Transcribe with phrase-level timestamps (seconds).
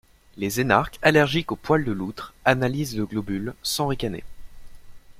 [0.35, 4.23] Les énarques allergiques aux poils de loutre analysent le globule sans ricaner.